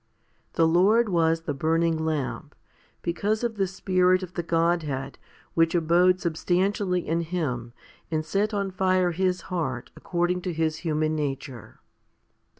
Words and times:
The 0.53 0.67
Lord 0.67 1.09
was 1.09 1.41
the 1.41 1.53
burning 1.53 1.95
lamp? 2.03 2.55
because 3.03 3.43
of 3.43 3.57
the 3.57 3.67
Spirit 3.67 4.23
of 4.23 4.33
the 4.33 4.41
Godhead 4.41 5.19
which 5.53 5.75
abode 5.75 6.19
substantially 6.19 7.07
in 7.07 7.21
Him 7.21 7.71
and 8.09 8.25
set 8.25 8.51
on 8.51 8.71
fire 8.71 9.11
His 9.11 9.41
heart 9.53 9.91
according 9.95 10.41
to 10.41 10.53
His 10.53 10.77
human 10.77 11.15
nature. 11.15 11.81